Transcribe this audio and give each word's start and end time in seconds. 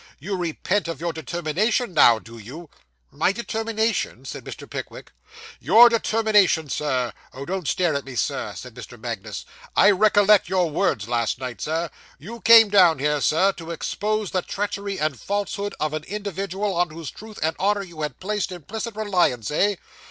You 0.17 0.35
repent 0.35 0.87
of 0.87 0.99
your 0.99 1.13
determination 1.13 1.93
now, 1.93 2.17
do 2.17 2.39
you?' 2.39 2.71
'My 3.11 3.31
determination!' 3.31 4.25
said 4.25 4.43
Mr. 4.43 4.67
Pickwick. 4.67 5.11
'Your 5.59 5.89
determination, 5.89 6.69
Sir. 6.69 7.13
Oh! 7.33 7.45
don't 7.45 7.67
stare 7.67 7.93
at 7.93 8.03
me, 8.03 8.15
Sir,' 8.15 8.53
said 8.57 8.73
Mr. 8.73 8.99
Magnus; 8.99 9.45
'I 9.75 9.91
recollect 9.91 10.49
your 10.49 10.71
words 10.71 11.07
last 11.07 11.37
night, 11.37 11.61
Sir. 11.61 11.91
You 12.17 12.41
came 12.41 12.69
down 12.69 12.97
here, 12.97 13.21
sir, 13.21 13.51
to 13.51 13.69
expose 13.69 14.31
the 14.31 14.41
treachery 14.41 14.97
and 14.99 15.19
falsehood 15.21 15.75
of 15.79 15.93
an 15.93 16.05
individual 16.05 16.73
on 16.73 16.89
whose 16.89 17.11
truth 17.11 17.37
and 17.43 17.55
honour 17.59 17.83
you 17.83 18.01
had 18.01 18.19
placed 18.19 18.51
implicit 18.51 18.95
reliance 18.95 19.51
eh? 19.51 19.75